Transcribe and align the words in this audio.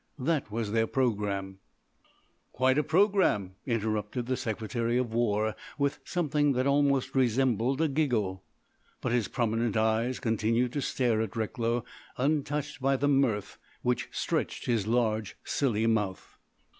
That 0.17 0.49
was 0.49 0.71
their 0.71 0.87
programme——" 0.87 1.59
"Quite 2.53 2.79
a 2.79 2.83
programme," 2.83 3.53
interrupted 3.67 4.25
the 4.25 4.35
Secretary 4.35 4.97
of 4.97 5.13
War, 5.13 5.55
with 5.77 5.99
something 6.03 6.53
that 6.53 6.65
almost 6.65 7.13
resembled 7.13 7.79
a 7.81 7.87
giggle. 7.87 8.43
But 8.99 9.11
his 9.11 9.27
prominent 9.27 9.77
eyes 9.77 10.19
continued 10.19 10.73
to 10.73 10.81
stare 10.81 11.21
at 11.21 11.35
Recklow 11.35 11.85
untouched 12.17 12.81
by 12.81 12.95
the 12.97 13.07
mirth 13.07 13.59
which 13.83 14.09
stretched 14.11 14.65
his 14.65 14.87
large, 14.87 15.37
silly 15.43 15.85
mouth. 15.85 16.39